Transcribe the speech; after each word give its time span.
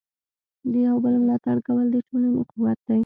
د 0.71 0.73
یو 0.87 0.95
بل 1.03 1.13
ملاتړ 1.23 1.57
کول 1.67 1.85
د 1.91 1.95
ټولنې 2.07 2.29
قوت 2.51 2.79
دی. 2.87 2.99